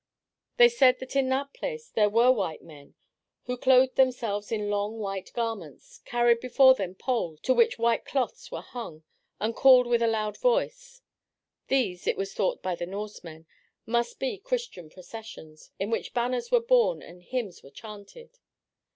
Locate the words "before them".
6.39-6.95